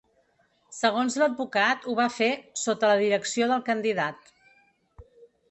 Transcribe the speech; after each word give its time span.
Segons 0.77 1.17
l’advocat 1.21 1.85
ho 1.91 1.95
va 1.99 2.07
fer 2.15 2.31
‘sota 2.63 2.91
la 2.93 2.97
direcció 3.03 3.51
del 3.53 3.63
candidat’. 3.69 4.35